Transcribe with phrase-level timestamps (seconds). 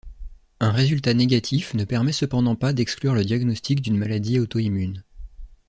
[0.59, 5.03] Un résultat négatif ne permet cependant pas d’exclure le diagnostic d’une maladie auto-immune.